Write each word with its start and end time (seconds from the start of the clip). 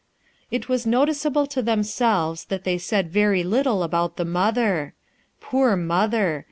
It 0.49 0.67
was 0.67 0.87
noticeable 0.87 1.45
to 1.45 1.61
themselves 1.61 2.45
that 2.45 2.63
they 2.63 2.79
said 2.79 3.11
very 3.11 3.43
little 3.43 3.83
about 3.83 4.17
the 4.17 4.25
mother. 4.25 4.95
Poor 5.39 5.75
mother! 5.75 6.39